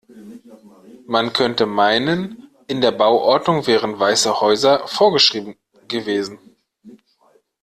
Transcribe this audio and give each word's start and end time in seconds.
Man 1.05 1.31
könnte 1.31 1.67
meinen, 1.67 2.49
in 2.65 2.81
der 2.81 2.89
Bauordnung 2.91 3.67
wären 3.67 3.99
weiße 3.99 4.41
Häuser 4.41 4.87
vorgeschrieben 4.87 5.55
gewesen. 5.87 6.39